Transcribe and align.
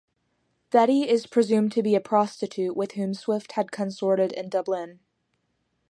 Betty 0.71 1.07
is 1.07 1.27
presumed 1.27 1.71
to 1.73 1.83
be 1.83 1.93
a 1.93 2.01
prostitute 2.01 2.75
with 2.75 2.93
whom 2.93 3.13
Swift 3.13 3.51
had 3.51 3.71
consorted 3.71 4.31
in 4.31 4.49
Dublin. 4.49 4.99